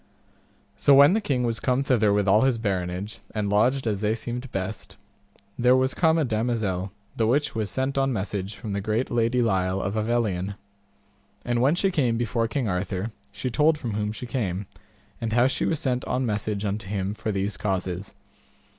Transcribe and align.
So 0.77 0.95
when 0.95 1.13
the 1.13 1.21
king 1.21 1.43
was 1.43 1.59
come 1.59 1.83
thither 1.83 2.11
with 2.11 2.27
all 2.27 2.41
his 2.41 2.57
baronage, 2.57 3.19
and 3.35 3.51
lodged 3.51 3.85
as 3.85 3.99
they 3.99 4.15
seemed 4.15 4.51
best, 4.51 4.97
there 5.59 5.75
was 5.75 5.93
come 5.93 6.17
a 6.17 6.25
damosel 6.25 6.91
the 7.15 7.27
which 7.27 7.53
was 7.53 7.69
sent 7.69 7.99
on 7.99 8.11
message 8.11 8.55
from 8.55 8.73
the 8.73 8.81
great 8.81 9.11
lady 9.11 9.43
Lile 9.43 9.79
of 9.79 9.93
Avelion. 9.93 10.55
And 11.45 11.61
when 11.61 11.75
she 11.75 11.91
came 11.91 12.17
before 12.17 12.47
King 12.47 12.67
Arthur, 12.67 13.11
she 13.31 13.51
told 13.51 13.77
from 13.77 13.93
whom 13.93 14.11
she 14.11 14.25
came, 14.25 14.65
and 15.21 15.33
how 15.33 15.45
she 15.45 15.65
was 15.65 15.79
sent 15.79 16.03
on 16.05 16.25
message 16.25 16.65
unto 16.65 16.87
him 16.87 17.13
for 17.13 17.31
these 17.31 17.55
causes. 17.55 18.15